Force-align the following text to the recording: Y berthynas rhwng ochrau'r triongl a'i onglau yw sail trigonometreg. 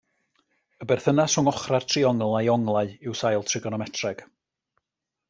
Y 0.85 0.85
berthynas 0.91 1.35
rhwng 1.41 1.49
ochrau'r 1.51 1.85
triongl 1.91 2.33
a'i 2.39 2.49
onglau 2.57 2.89
yw 3.09 3.15
sail 3.21 3.47
trigonometreg. 3.53 4.25